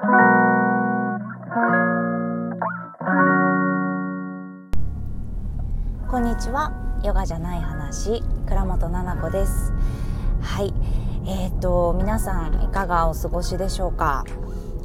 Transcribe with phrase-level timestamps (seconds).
[0.00, 0.06] こ
[6.18, 6.72] んにちは。
[7.04, 8.22] ヨガじゃない話。
[8.46, 9.74] 倉本々子です。
[10.40, 10.72] はい。
[11.26, 14.24] えーと皆さんいかがお過ごしでしょうか？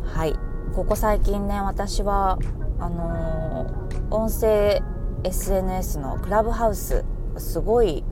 [0.04, 0.36] はい。
[0.76, 2.38] ここ最近ね私は
[2.78, 4.82] あのー、音声
[5.24, 7.06] SNS のクラブハウス
[7.38, 8.04] すごい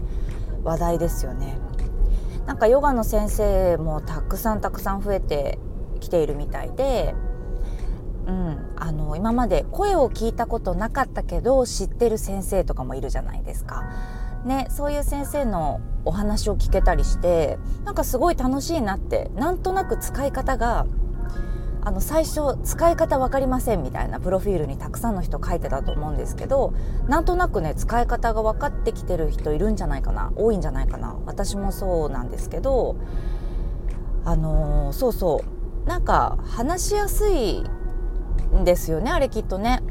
[0.63, 1.57] 話題ですよね。
[2.45, 5.59] なんかヨガの先生もたくさんたくさん増えて
[6.03, 7.15] きているみたいで
[8.27, 13.83] うん、あの今まで声を聞いたことなかったけど知ってる先生とかもいるじゃないですか。
[14.45, 20.85] ね、そういう先生のお話を聞けたりしてなんかすごい楽しいなってなんとなく使い方が
[21.79, 26.73] あの最初使い方分かりませんみたいなプロフィールにたくさんの人書いてたと思うんですけど
[27.07, 32.97] なんとなくね使い方が分かってきてる人いるんじゃないかな多いんじゃないかな私もそうなんですけど
[34.25, 35.52] あのー、そうそう
[35.85, 37.63] なんか話しやすい
[38.55, 39.81] んですよねあれきっとね。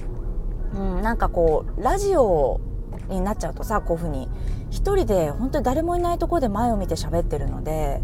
[0.74, 2.61] うん、なんかこうラジオ
[3.08, 4.28] になっちゃうとさこういうふうに
[4.70, 8.00] 一人で本当に誰もいないところで前を見て喋ってるので、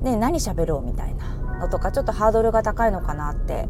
[0.00, 3.68] ね、何喋ろうみたいなのとかちょっとハードルが高いのかなって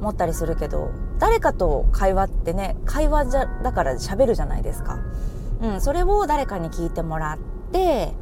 [0.00, 5.00] 思ったりするけど誰かと会話ってね会話じゃだから喋るじゃないですか。
[5.60, 7.38] うん、それを誰かに聞いてもらっ
[7.72, 8.14] て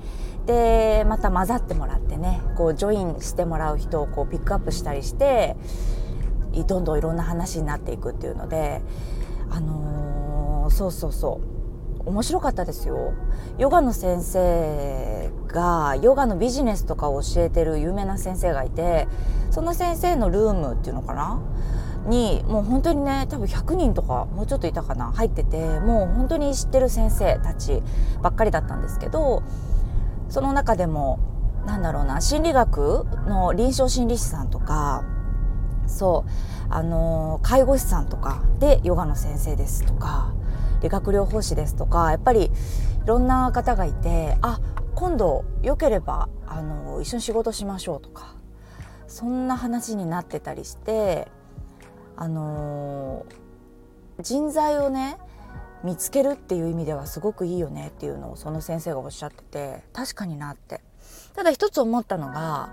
[0.46, 5.56] でまた混ざってもらってねこうジョインしてもらう人をこうピックアップしたりして
[6.66, 8.80] どんどんいろんな話になっていくっていうので
[9.50, 11.56] あのー、そうそうそう。
[12.08, 13.14] 面白かったですよ。
[13.58, 19.08] ヨガの先生がヨガのビジネスとかを教えてる有名な先生がいて
[19.50, 21.40] その先生のルームっていうのかな？
[22.06, 25.10] にもう本当にね多分100人とかもうちょっといたかな？
[25.10, 27.82] 入っててもう本当に知ってる先生たち
[28.22, 29.42] ばっかりだったんですけど
[30.28, 31.18] その中でも
[31.66, 35.04] なんだろうな心理学の臨床心理士さんとか
[35.86, 40.34] そうあの介護士さんとかでヨガの先生ですとか
[40.82, 42.50] 理学療法士ですとかやっぱりい
[43.06, 44.60] ろんな方がいてあ
[44.94, 48.34] 今度よければあの一緒に仕事しましょうとか
[49.06, 51.28] そんな話になってたりして
[52.16, 53.26] あの
[54.20, 55.18] 人材をね
[55.86, 60.80] 見つけるっていう意味ではすごくいいよねっていうのをその先生がおっしゃってて確かになって。
[61.34, 62.70] ただ一つ思ったのが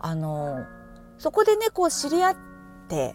[0.00, 0.64] あの
[1.18, 2.36] そこでねこう知り合っ
[2.88, 3.14] て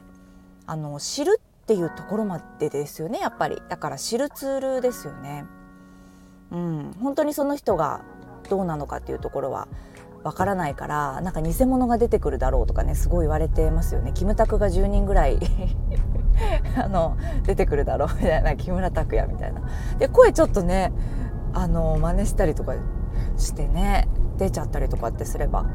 [0.67, 3.59] あの知るっていうところまでですよねやっぱり。
[3.67, 5.45] だから知るツールですよね。
[6.51, 8.01] うん、本当にその人が
[8.47, 9.67] どうなのかっていうところは
[10.23, 14.11] わからないからなんか偽物が出てくるだろうとかねすごい言われてますよね。
[14.13, 15.39] キムタクが10人ぐらい。
[16.77, 19.61] あの出てくるだろう みたいな木村拓哉みたいな。
[19.99, 20.91] で声ちょっとね
[21.53, 22.73] あの真似したりとか
[23.37, 24.07] してね
[24.37, 25.65] 出ちゃったりとかってすれば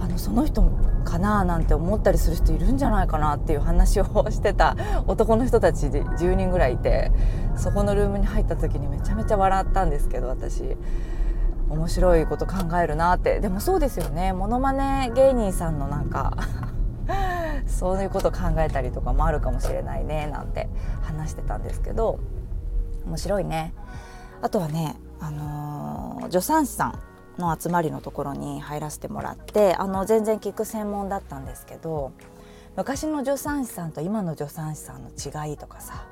[0.00, 0.62] あのその人
[1.04, 7.10] かななんて思ったりする人いるんじゃないかなっていう話をしてた 男の人たちで10人ぐらいいて
[7.54, 10.76] そこのルームに入った時にめちゃめちゃ笑ったんですけど私。
[11.68, 13.40] 面白いこと考えるなって。
[13.40, 14.32] でもそうですよね。
[14.32, 16.36] モノマネ芸人さんのなんか
[17.76, 20.66] そういうこと考えたりとかもあるかもしれないねなんて
[21.02, 22.18] 話してたんですけど
[23.04, 23.74] 面白いね。
[24.40, 32.12] あとはねあのー、助産師さんの集まりのところに入らせてもらってあの全然聞く専門だったんですけど
[32.76, 36.06] 昔の助産師さんと今の助産師さんの違いとかさ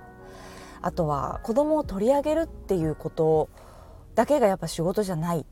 [0.82, 3.48] あとは子供を取り上げるっていうこと
[4.14, 5.46] だけがやっぱ仕事じゃない。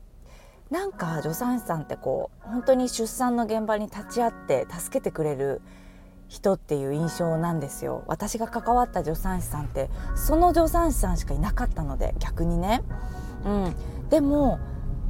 [0.69, 5.61] なんか助産師さんってこう本当に出産の現場に立ち会って助けてくれる
[6.27, 8.03] 人っていう印象なんですよ。
[8.07, 12.83] 私が関わった助産師さんってその助産師さんしかいなかったので逆にね、
[13.45, 13.75] うん、
[14.09, 14.59] でも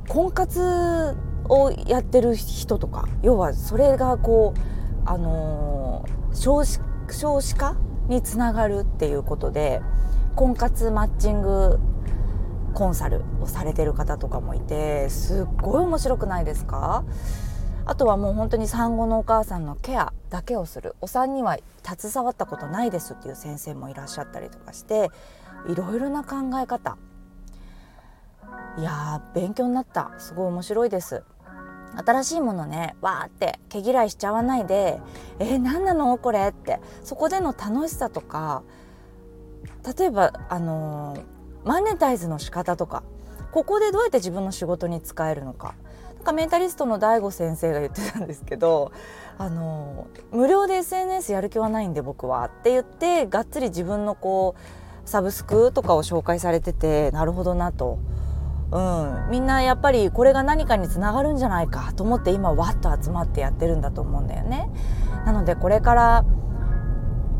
[0.09, 1.15] 婚活
[1.47, 4.59] をやってる人とか要はそれがこう
[5.05, 6.79] あのー、少子
[7.09, 7.75] 少子化
[8.07, 9.81] につながるっていうことで
[10.35, 11.79] 婚活マッチング
[12.73, 17.03] コンサルをされてる方とかもいてすっごい面白くないですか？
[17.85, 20.95] あとはもう本当に産後のお母さんのケアだけをする。
[21.01, 25.09] お産には携わったことないですっていう先生もいらっしゃったりとかして
[25.67, 26.97] いろいろな考え方。
[28.77, 30.11] いや勉強になった。
[30.17, 31.23] すごい面白いです。
[31.95, 34.99] 新しいものねわーって毛嫌いしちゃわないで
[35.37, 36.79] 「えー、何なのこれ」って。
[37.03, 38.63] そこでの楽しさとか
[39.97, 41.23] 例えばあのー、
[41.65, 43.03] マネタイズの仕方とか
[43.51, 45.75] ここでどうやって自分の仕事に使えるのか。
[46.23, 48.91] かメンタリストの DAIGO 先生が言ってたんですけど
[49.37, 57.99] あの、無料で SNS やる気はないんで僕はって言ってがっつり自分のこうサブスクとかを紹介されててなるほどなと。
[58.71, 64.67] うん、みんなやっぱりこれが何かにつながるんじゃないかと思って今わっと集まってやってるんだと思うんだよね。
[65.25, 66.25] なのでこれから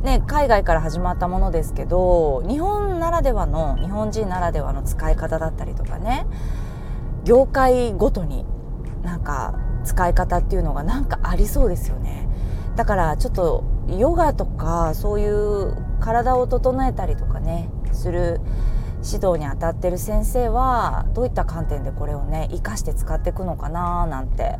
[0.04, 6.28] ね、海外から始まったものですけど日本ならではの日本人ならではの使い方だったりとかね
[7.24, 8.46] 業界ごとに
[9.04, 12.28] なんか使い方っていうのがなんかありそうですよね。
[12.76, 18.42] だからちょっとヨガとかそういう体を整えたりとかねする
[19.06, 24.58] 指導にあたってる先生はどういった観点でこれをね生かして使っていくのかななんて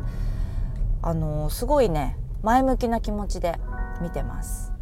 [1.02, 3.58] あのすごいね前向きな気持ちで
[4.00, 4.72] 見てます。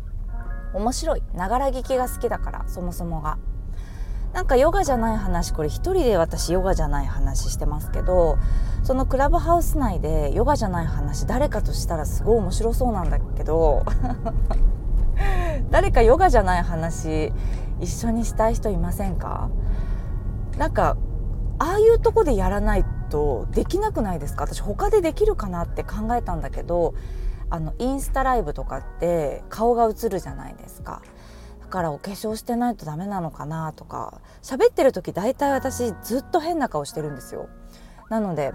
[0.75, 1.23] 面白い。
[1.35, 3.39] ながら聞きが好きだからそもそもが。
[4.33, 8.39] なんかヨガじゃない話これ一人で私ヨガじゃない話してますけど
[8.83, 13.85] そのクラブハウス内でヨガじゃない話誰かとしたらすごい面白そうなんだけど
[15.71, 17.33] 誰かヨガじゃない話
[17.81, 19.51] 一緒にしたい人いませんか？
[20.59, 20.97] なんか
[21.59, 24.45] ああいうとこでやらないとできなくないですか？
[24.45, 26.95] 私他でできるかなって考えたんだけど
[27.51, 31.03] あのインスタライブとかって顔が映るじゃないですか。
[31.73, 37.49] からお化粧してないとダメなのかなとか喋ってる時大体私ずっと変な顔してるんですよ。
[38.11, 38.53] なので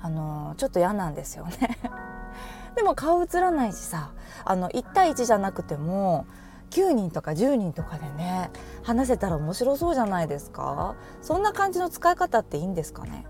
[0.00, 1.78] あのちょっと嫌なんですよね。
[2.76, 4.12] でも顔映らないしさ
[4.44, 6.26] あの1対1じゃなくても
[6.70, 8.50] 9人とか10人とかでね
[8.84, 10.94] 話せたら面白そうじゃないですか。
[11.20, 13.26] そんな感じの使い方っていいんですかね。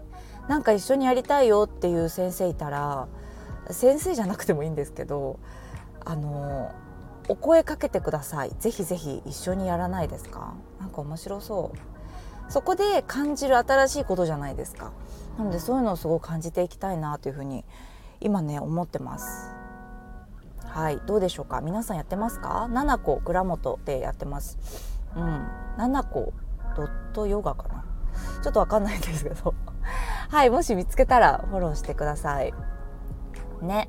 [0.46, 3.08] なんか一緒にやりたいよっていう先生いたら
[3.70, 5.38] 先生じゃなくてもいいんですけど
[6.04, 6.70] あの
[7.28, 8.50] お声かけてください。
[8.58, 10.54] ぜひぜひ一緒にやらないですか？
[10.80, 11.78] なんか面白そう。
[12.52, 14.92] そこで感じる新しいことじゃないですか。
[15.38, 17.64] なのでそういうのをすごい感じていきたいなというふうに
[18.20, 19.50] 今ね思ってます。
[20.66, 21.00] はい。
[21.06, 21.62] どうでしょうか？
[21.62, 24.58] 皆さんやってますか？7個倉本でやってます。
[25.16, 25.48] うん。
[25.78, 26.34] 7個
[26.76, 27.84] ドットヨガかな？
[28.42, 29.54] ちょっとわかんないんですけど。
[30.28, 30.50] はい。
[30.50, 32.52] もし見つけたらフォローしてください。
[33.62, 33.88] ね。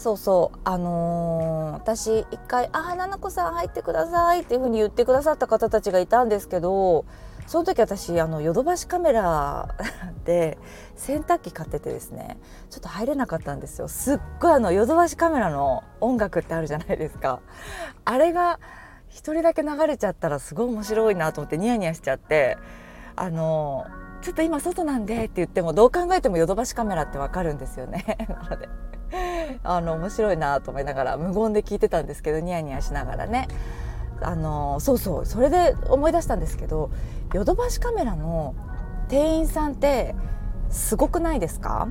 [0.00, 0.58] そうそう。
[0.64, 7.04] あのー、私一回「ああ菜々子さん入ってください」っていうふうに言ってくださった方たちがいたんですけど
[7.46, 9.74] その時私あのヨドバシカメラ
[10.24, 10.56] で
[10.96, 12.38] 洗濯機買っててですね
[12.70, 13.88] ちょっと入れなかったんですよ。
[13.88, 17.40] すっごいあのヨドバシカメラの音楽ってあるじゃないですか。
[18.06, 18.58] あれが
[19.08, 22.56] 一人だけ流れちゃったらすごい面白いなと思ってニヤニヤしちゃって
[23.16, 23.84] あの
[24.22, 28.16] ちょっと今外なんでって言ってもどう考えてもヨドバシカメラってわかるんですよね。
[28.28, 28.68] なので
[29.62, 33.48] あの面白いなと思いながら無言で聞いてたんですけどニヤニヤしながらね。
[34.22, 36.90] あのそうそうそれで思い出したんですけど
[37.32, 38.54] ヨドバシカメラの
[39.08, 40.14] 店員さんって
[40.68, 41.88] すごくないですか？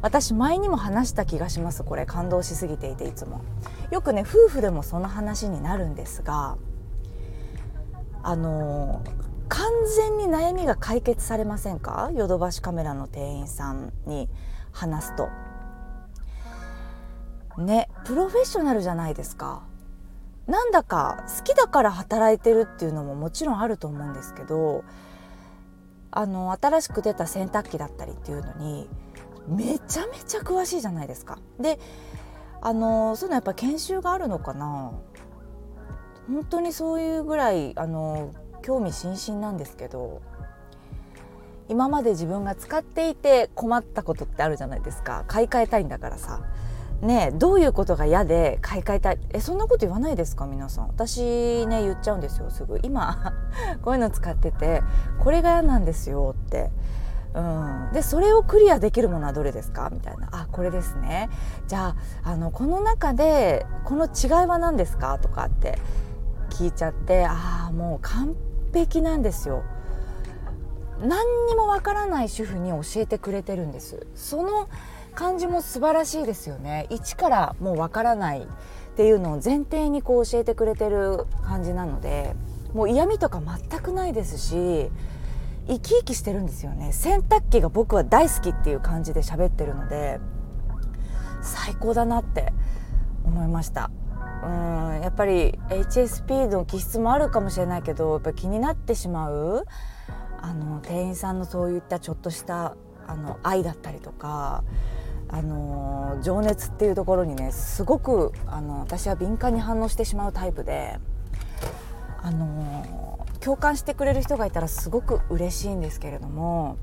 [0.00, 2.06] 私前にも話した気がしますこれ。
[2.06, 3.42] 感動しすぎていていつも。
[3.90, 6.56] よくね夫婦でもその話になるんですが
[8.22, 9.02] あの
[9.48, 12.10] 完全に悩みが解決されませんか？
[12.14, 14.28] ヨドバシカメラの店員さんに
[14.72, 15.28] 話すと。
[17.62, 19.62] ねプロフェッショナルじゃないですか。
[20.46, 24.84] なんだか好きだから働いてるっていうのももちろんあると思うんですけど
[26.12, 28.88] あの新しく出た洗濯機だったりっていうのに
[29.48, 31.38] めちゃめちゃ詳しいじゃないですか。
[31.58, 31.80] で
[32.60, 34.92] あのそういうのやっぱ研修があるのかな。
[36.28, 38.32] 本当にそういうぐらいあの
[38.62, 40.20] 興味津々なんですけど
[41.68, 45.24] 今まで自分が使っていて困ったことってあるじゃないですか。
[45.26, 46.40] 買い替えたいんだからさ。
[47.02, 49.18] ねどういうことが嫌で買い替えたい？
[49.32, 50.46] えそんなこと言わないですか？
[50.46, 50.88] 皆さん。
[50.88, 52.80] 私ね言っちゃうんですよすぐ。
[52.82, 53.34] 今
[53.82, 54.82] こういうの使ってて
[55.20, 56.70] これが嫌なんですよって。
[57.34, 59.90] うん、でそれをクリアできるものはどれですか？
[59.92, 61.28] みたいな「あこれですね。
[61.66, 65.78] じゃああのこの中でこの違いは何ですか?」とかって
[66.48, 68.34] 聞いちゃってああもう完
[68.72, 69.64] 璧なんですよ。
[70.98, 71.08] 何
[71.46, 74.06] にもわからない主婦に教えてくれてるんです。
[74.14, 74.66] その
[75.16, 76.86] 感じも素晴らしいですよね。
[76.90, 78.46] 一からもうわからないっ
[78.96, 82.36] ていうのを前提にこう教えてくれてる感じなので
[82.74, 84.90] もう嫌味とか全くないですし
[85.66, 86.92] 生き生きしてるんですよね。
[86.92, 90.20] 洗濯機が僕は大好きっていう感じで喋ってるので
[91.42, 92.52] 最高だなって
[93.24, 93.90] 思いました。
[94.44, 99.64] うんやっぱり HSP の気質もあるかもしれないけどやっぱ気になってしまう
[100.42, 104.62] あの店員さんのそういったちょっとしたあの愛だったりとか
[105.28, 110.98] あの情熱っていうところにねすごくあの私は敏感に反応してしまうタイプで
[112.22, 116.78] あの共感してくれる人がいたらすごく嬉しいんですけれども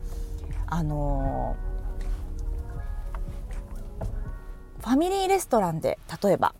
[0.68, 1.56] あの
[4.80, 6.56] ファミリーレストランで例えば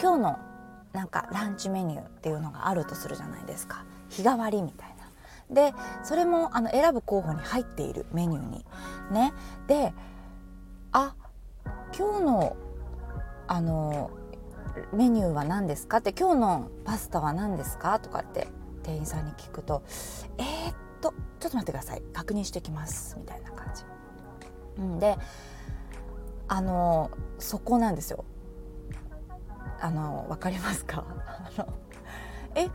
[0.00, 0.38] 今日の
[0.92, 3.84] なんかランチメニューっていうのがあるとするじゃないですか。
[4.08, 4.94] 日替わりみたいな。
[5.50, 8.64] でそれもあの選ぶ候補に入っているメニューに。
[9.10, 9.32] ね。
[9.66, 9.92] で
[10.96, 11.16] あ
[11.98, 12.56] 今日の
[13.48, 14.10] あの
[14.92, 15.96] メニューは何ですか？
[15.96, 17.98] って今日のパスタは何ですか？
[17.98, 18.46] とかって
[18.84, 19.82] 店員さんに聞くと
[20.38, 22.02] えー、っとちょっと待ってください。
[22.12, 23.16] 確認してきます。
[23.18, 23.82] みたいな感じ。
[24.78, 25.18] うん、で
[26.46, 27.10] あの
[27.40, 28.24] そこなんですよ。
[29.80, 31.04] あのわかりますか？
[32.54, 32.68] え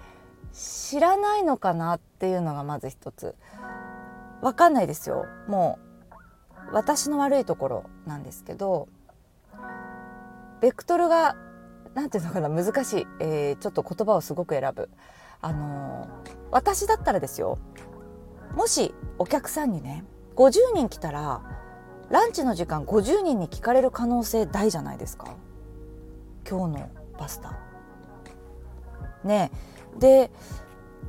[0.51, 1.95] 知らないのかな？
[1.95, 3.35] っていうのがまず一つ。
[4.41, 5.25] わかんないですよ。
[5.47, 5.88] もう
[6.71, 8.87] 私の悪いところなんですけど
[10.61, 11.35] ベクトルが
[11.93, 14.89] なんていうのかな難しい、えー、ちょっと言葉をすごく選ぶ。
[15.41, 17.57] あのー、私だったらですよ。
[18.55, 20.03] もしお客さんにね
[20.35, 21.41] 50人来たら
[22.09, 25.35] ランチの時間50人に聞かれる可能性大じゃないですか。
[26.47, 27.57] 今日のパスタ。
[29.23, 29.51] ね。
[29.97, 30.31] で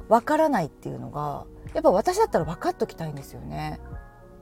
[0.09, 3.81] わからないっていうのがやっぱ私だったら分かっときたいんですよね。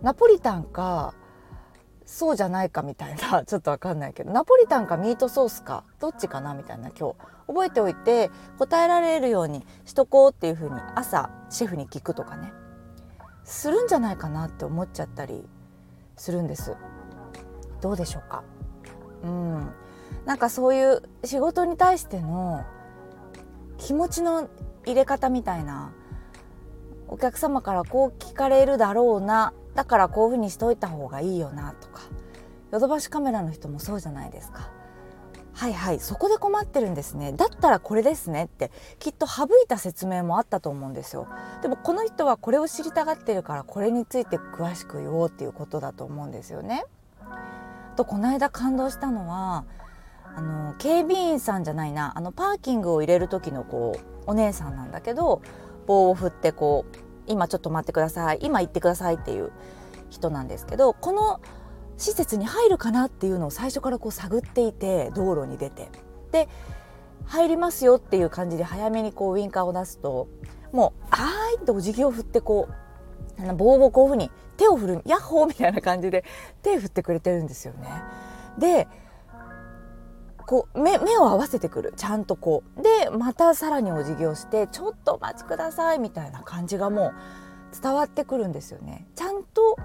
[0.02, 1.14] ナポリタンか
[2.04, 7.16] そうじゃないかみたいな ちょっと分かんないけどナポリタンかミートソースかどっちかなみたいな今日
[7.48, 12.52] 覚えておいて答えられるようにしとこうっていうふうに朝シェフに聞くとかね。
[13.44, 15.48] するんじゃないかなって思っちゃったり
[16.16, 16.76] するんです。
[17.80, 18.42] どうでしょうか？
[19.24, 19.72] うん。
[20.26, 22.64] なんかそういう仕事に対しての
[23.78, 24.48] 気持ちの
[24.84, 25.92] 入れ方みたいな
[27.08, 32.02] お客様からこう聞かれるだろうなだからこういうふうにしといた方がいいよなとか
[32.72, 34.72] ヨドバシカメラの人もそうじゃないですか。
[35.52, 37.32] はいはいそこで困ってるんですね。
[37.32, 41.28] だったらこれですねってきっと省いた説明もあったと思うんですよ。
[41.62, 46.84] でもこの人はこれを知りたがってるからこれについて詳しく言おうっていうことだと思うんですよね。
[47.94, 49.64] とこの間感動したのは
[50.34, 55.40] あの警備員さんじゃないなあのパーキングを入れる時のこうお姉さんなんだけど
[55.86, 59.50] 棒を振ってこう今ちょっと待ってください今行ってくださいっていう
[60.10, 61.40] 人なんですけどこの
[61.96, 65.90] 施設に入るかなっていうのを最初からこう探っていて道路に出て
[66.30, 66.48] で
[67.26, 70.28] 入りますよっていう感じで早めにこうウインカーを出すと
[70.72, 72.68] もう「あーい!」ってお辞儀を振ってこ
[73.38, 76.24] う棒をこういうふうに手を振る「ヤッホー!」みたいな感じで
[76.62, 77.88] 手振ってくれてるんですよね。
[78.58, 78.88] で
[80.48, 89.06] こう目目を合わせてくるちゃんとこうでまたさらにお辞儀をして「ちょっとお待ちください」みたいな感じがもう伝わってくるんですよね。
[89.14, 89.76] ちゃんと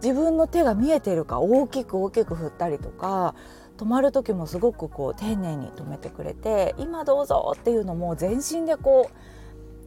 [0.00, 3.34] 自分の手が見えてるか大きく大きく振ったりとか
[3.76, 9.10] 止まる時もすごくこう丁寧に止めてくれて「今どうぞ」っていうのも全身でこ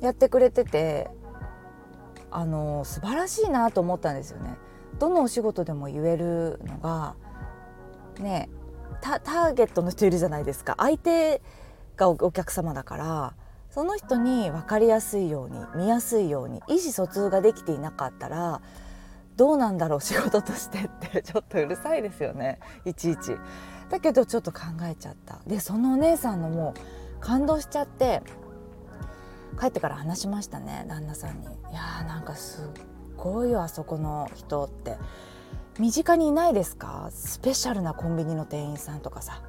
[0.01, 1.09] うやってくれてて
[2.31, 4.57] あの素晴らしいなと思ったんですよね。
[4.99, 7.15] どのお仕事でも言えるのが
[8.19, 8.49] ね
[9.01, 11.41] ターゲットの人いるじゃないですか相手
[11.97, 13.33] がお客様だから
[13.69, 18.61] その人に分かりやすいように見やすいように意思疎通ができていなかったら
[19.37, 23.37] どうなんだろう仕事としてって ちょっとうるさいですよねいちいち。
[23.89, 26.73] だけどちょっと考えちゃったでそのお姉さんのも
[27.17, 28.21] う感動しちゃって
[29.59, 31.45] 帰ってから話しましたね旦那さんに。
[31.45, 32.65] いやーなんかすっ
[33.17, 34.97] ごいよあそこの人って
[35.81, 37.09] 身近にいないですか？
[37.09, 39.41] スペシャルなコンビニの店員さんとかさ。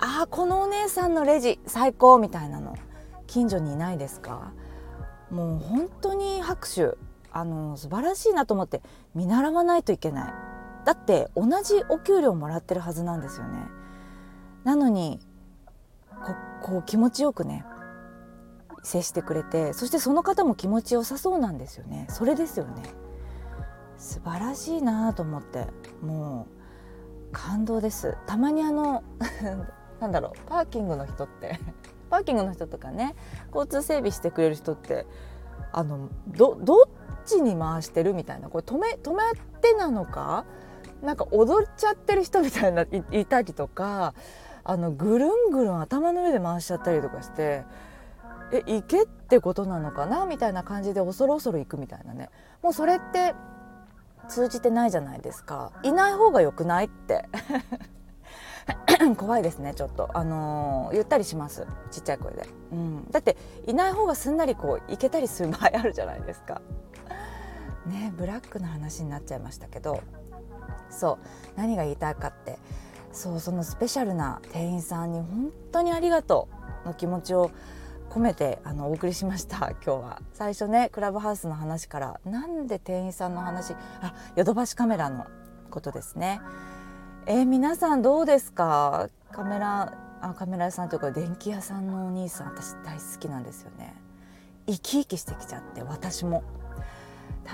[0.00, 2.74] あーこのお姉さんのレジ最高みたいなの。
[3.28, 4.52] 近所にいないですか？
[5.30, 6.98] もう本当に拍手。
[7.30, 8.82] あの素晴らしいなと思って
[9.14, 10.32] 見習わないといけない。
[10.84, 13.68] だって同じお給料もらってるはずなんですよね。
[14.64, 15.20] なのに
[16.10, 17.64] ここう気持ちよくね
[18.82, 22.08] 接してくれてそしてその方も気持ちよさそうなんですよね。
[22.10, 22.82] それですよね。
[24.00, 25.66] 素晴らしいなと思って
[26.02, 26.46] も
[27.30, 28.16] う感動です。
[28.26, 29.04] たまにあの
[30.00, 31.60] なんだろうパーキングの人って
[32.08, 33.14] パーキングの人とかね
[33.54, 35.06] 交通整備してくれる人って
[35.72, 36.76] あのどどっ
[37.26, 39.22] ちに回してるみたいなこれ止め止め
[39.60, 40.46] てなのか
[41.02, 44.14] なんか踊っちゃってる人みたいないいたりとか
[44.64, 47.64] あのぐるんぐるん頭の上で回しちゃったりとかして
[48.52, 52.30] え行けってことなのかなみたいな感じで恐る恐る行くみたいなね。
[52.62, 53.34] もうそれって
[54.30, 55.72] 通じてないじゃないですか。
[55.82, 57.28] いない方が良くないって。
[59.16, 60.08] 怖いですねちょっと。
[60.14, 61.66] あのー、言ったりします。
[61.90, 66.62] ちっちゃい声で、うん、だっていない方がすんなりこう行けたりする場合あるじゃないですか。
[67.86, 70.00] ねブラックな話になっちゃいましたけど。
[70.90, 71.58] そう。
[71.58, 72.58] 何が言いたいかって。
[73.12, 76.48] そうそのスペシャルな店員さんに本当にありがと
[76.84, 77.50] うの気持ちを
[78.10, 79.70] 込めてあのお送りしました。
[79.70, 80.22] 今日は。
[80.34, 85.26] 最初ねクラブハウスの話からなんで店員さんの話あヨドバシカメラの
[85.70, 86.40] ことですね。
[87.26, 89.08] えー、皆さんどうですか？
[89.30, 93.94] カメラあカメラ屋さんというか電気屋さんのお兄さん私大好きなんですよね。
[94.66, 96.42] 生き生きしてきちゃって私も。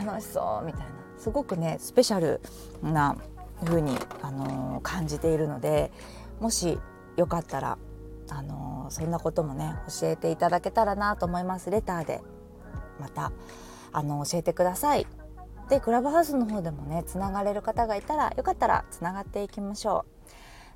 [0.04, 0.88] 楽しそうみたいな。
[1.16, 2.40] すごくねスペシャル
[2.82, 3.16] な
[3.64, 5.90] 風にあの感じているので
[6.40, 6.78] もし
[7.16, 7.78] よかったら
[8.28, 11.71] あのそんなこともね教えていただけたらなと思います。
[11.71, 12.23] レターで。
[13.00, 13.33] また
[13.92, 15.06] あの教えてください。
[15.68, 20.04] でクラブハウスの方でもねつながれる方がいたらよかったらつながっていきましょ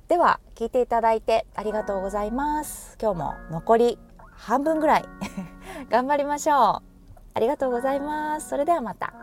[0.07, 0.09] う。
[0.09, 2.97] では聞いていただいてありがとうございます。
[3.01, 3.99] 今日も残り
[4.31, 5.05] 半分ぐらい。
[5.89, 6.57] 頑張りましょう。
[7.33, 8.49] ありがとうございます。
[8.49, 9.13] それではまた。